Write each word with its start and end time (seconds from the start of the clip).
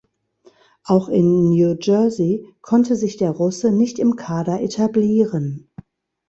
Auch 0.83 1.09
in 1.09 1.49
New 1.51 1.75
Jersey 1.79 2.43
konnte 2.63 2.95
sich 2.95 3.17
der 3.17 3.29
Russe 3.29 3.71
nicht 3.71 3.99
im 3.99 4.15
Kader 4.15 4.59
etablieren. 4.59 5.69